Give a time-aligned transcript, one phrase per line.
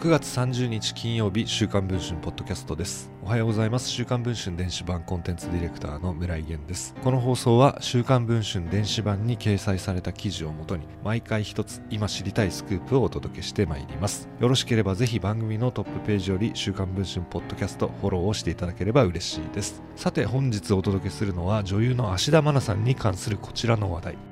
[0.00, 3.12] 9月30日金曜日週刊文春ポッドキャストです。
[3.22, 3.90] おはようございます。
[3.90, 6.94] 週刊文春電子版コンテンツディレクターの村井源です。
[7.04, 14.26] この放送は週刊文春電子版に掲載された記事をもとに毎回一つ今知りたいスクープをお届けしてまいります。
[14.40, 19.82] よろしければぜひ番組のトップページより週刊文春ポッドキャストフォローをしていただければ嬉しいです。
[19.96, 24.29] さて本日お届けするのは女優の芦田愛菜さんに関するこちらの話題。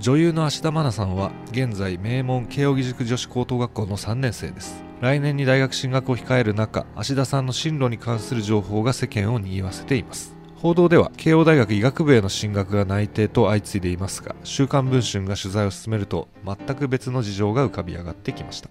[0.00, 4.82] 女優の芦田愛菜さんは現在名門慶應義塾女子高等学校の3年生です。
[5.02, 10.34] 来年に大学進学を控える中芦田さんの進路に関する情報が世間を賑わせています。
[10.56, 18.70] 報道では慶応大学医学部への進学が内定と相次いでいますが週刊文春が取材を進めると全く別の事情が浮かび上がってきました。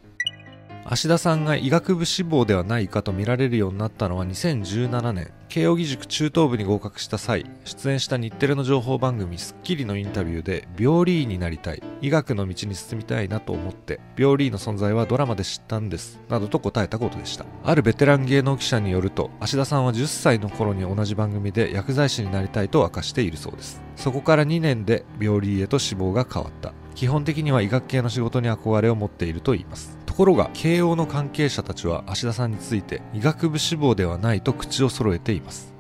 [0.92, 5.32] 芦田さんが医学部志望ではないかと見られるようになったのは2017年。
[5.48, 11.84] 慶應義塾中等部に合格した際出演した日テレの情報番組『スッキリ』のインタビューで病理医になりたい。
[12.02, 16.20] 医学の道に進みたいなと思って病理医の存在はドラマで知ったんです。
[16.28, 17.46] などと答えたことでした。
[17.64, 23.80] あるベテラン芸能記者によると芦田さんは10歳の頃に同じ番組で薬剤師になりたいと明かしているそうです。
[23.96, 26.74] そこから2年で病理医へと志望が変わった。
[26.96, 29.99] 基本的には医学系の仕事に憧れを持っているといいます。
[30.20, 35.74] ところが慶応の関係者たちは芦田さんについて医学部志望ではないと口を揃えています。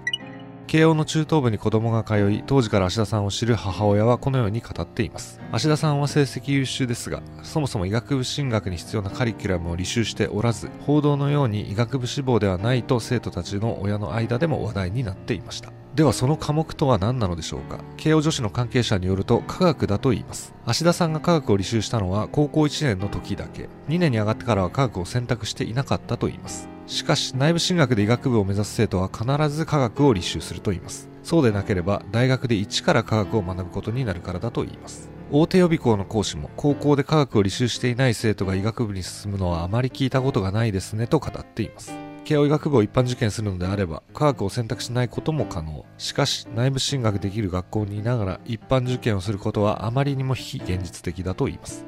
[0.65, 5.41] 慶応の中等部に子供が通い当時から芦田さんを知る母親はこのように語っています。
[5.51, 15.73] 芦田さんは成績優秀ですがそもそも医学部進学に必要なカリキュラムを履修しておらず報道のように医学部志望ではないと生徒たちの親の間でも話題になっていました。
[15.95, 17.79] ではその科目とは何なのでしょうか？
[17.97, 20.53] 慶応女子の関係者によると科学だと言います。
[20.65, 23.69] 芦田さんが科学を履修したのは高校1年の時だけ。
[23.89, 26.69] 2年に上がってからは科学を選択していなかったと言います。
[26.87, 31.09] しかし内部進学で医学部を目指す生徒は必ず科学を履修すると言います。
[31.23, 35.09] そうでなければ大学で一から科学を学ぶことになるからだと言います。
[35.31, 42.08] 大手予備校の講師も高校で科学を履修していない生徒が医学部に進むのはあまり聞いたことがないですねと語っています。
[42.23, 45.85] 慶応医学部を一般受験するのであれば科学を選択しないことも可能。
[45.97, 51.85] しかし内部進学できる学校にいながら一般受験をすることはあまりにも非現実的だと言います。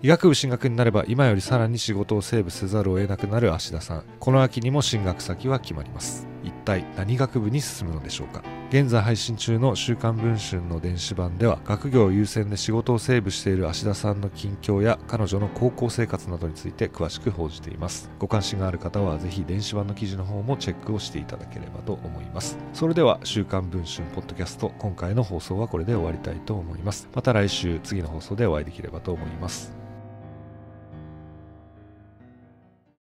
[0.00, 4.04] 医学部進学になれば今よりさらに仕事をセーブせざるを得なくなる芦田さん。
[4.20, 6.26] この秋にも進学先は決まります。
[6.44, 8.42] 一体何学部に進むのでしょうか？
[8.70, 18.10] 現在配信中の週刊文春の電子版では学業優先で仕事をセーブしている芦田さんの近況や彼女の高校生活などについて詳しく報じています。
[18.18, 22.58] ご関心がある方はぜひ電子版の記事の方もチェックをしていただければと思います。
[22.74, 27.08] それでは週刊文春ポッドキャスト今回の放送はこれで終わりたいと思います。
[27.14, 29.77] また来週次の放送でお会いできればと思います。